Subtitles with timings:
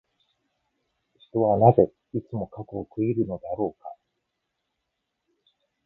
[1.29, 3.95] 人はなぜ、いつも過去を悔いるのだろうか。